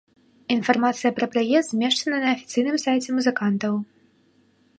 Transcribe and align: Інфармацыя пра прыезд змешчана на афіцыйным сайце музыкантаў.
Інфармацыя 0.55 1.11
пра 1.19 1.27
прыезд 1.35 1.69
змешчана 1.75 2.17
на 2.25 2.29
афіцыйным 2.39 2.77
сайце 2.85 3.09
музыкантаў. 3.19 3.73